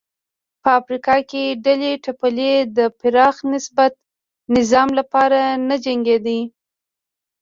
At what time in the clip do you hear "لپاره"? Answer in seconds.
4.99-5.39